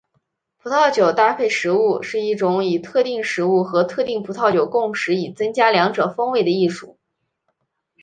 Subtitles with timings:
[0.57, 6.97] 葡萄酒搭配食物是一种以特定食物和特定葡萄酒共食以增加两者风味的艺术。